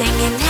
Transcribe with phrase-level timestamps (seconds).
[0.00, 0.49] singing.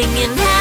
[0.00, 0.57] singing now.